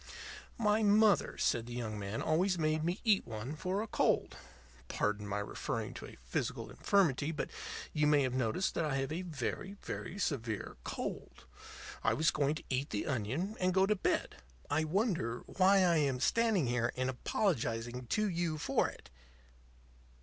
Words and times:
"My 0.57 0.81
mother," 0.81 1.37
said 1.37 1.67
the 1.67 1.73
young 1.75 1.99
man, 1.99 2.23
"always 2.23 2.57
made 2.57 2.83
me 2.83 2.99
eat 3.03 3.27
one 3.27 3.55
for 3.55 3.83
a 3.83 3.87
cold. 3.87 4.35
Pardon 4.87 5.27
my 5.27 5.37
referring 5.37 5.93
to 5.93 6.07
a 6.07 6.17
physical 6.23 6.71
infirmity; 6.71 7.31
but 7.31 7.51
you 7.93 8.07
may 8.07 8.23
have 8.23 8.33
noticed 8.33 8.73
that 8.73 8.83
I 8.83 8.95
have 8.95 9.11
a 9.11 9.21
very, 9.21 9.73
very 9.83 10.17
severe 10.17 10.75
cold. 10.83 11.45
I 12.03 12.15
was 12.15 12.31
going 12.31 12.55
to 12.55 12.63
eat 12.67 12.89
the 12.89 13.05
onion 13.05 13.55
and 13.59 13.75
go 13.75 13.85
to 13.85 13.95
bed. 13.95 14.37
I 14.71 14.85
wonder 14.85 15.43
why 15.45 15.83
I 15.83 15.97
am 15.97 16.19
standing 16.19 16.65
here 16.65 16.91
and 16.97 17.07
apologizing 17.07 18.07
to 18.07 18.27
you 18.27 18.57
for 18.57 18.89
it." 18.89 19.11